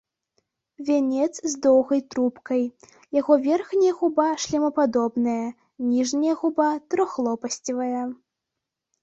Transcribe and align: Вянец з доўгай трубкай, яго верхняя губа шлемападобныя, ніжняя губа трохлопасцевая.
Вянец 0.85 1.33
з 1.51 1.51
доўгай 1.65 2.01
трубкай, 2.13 2.63
яго 3.19 3.33
верхняя 3.43 3.93
губа 4.01 4.25
шлемападобныя, 4.47 5.45
ніжняя 5.93 6.35
губа 6.43 6.69
трохлопасцевая. 6.97 8.03